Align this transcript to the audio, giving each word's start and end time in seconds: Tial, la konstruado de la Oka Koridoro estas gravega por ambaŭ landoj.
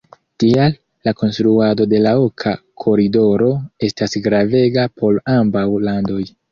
Tial, 0.43 0.71
la 1.09 1.13
konstruado 1.19 1.87
de 1.91 2.01
la 2.07 2.15
Oka 2.23 2.55
Koridoro 2.85 3.53
estas 3.91 4.21
gravega 4.29 4.91
por 5.01 5.25
ambaŭ 5.41 5.69
landoj. 5.89 6.23